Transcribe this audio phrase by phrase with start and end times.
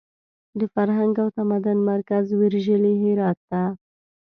[0.59, 3.61] د فرهنګ او تمدن مرکز ویرژلي هرات ته!